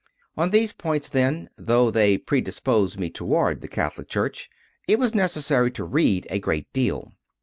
[0.35, 4.49] On these points, then, though they predisposed me toward the Catholic Church,
[4.87, 7.11] it was necessary to read a great deal.